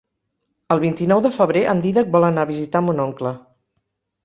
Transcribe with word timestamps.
El 0.75 0.79
vint-i-nou 0.83 1.21
de 1.25 1.31
febrer 1.35 1.63
en 1.75 1.85
Dídac 1.85 2.11
vol 2.17 2.27
anar 2.31 2.47
a 2.49 2.53
visitar 2.55 2.85
mon 2.89 3.05
oncle. 3.07 3.37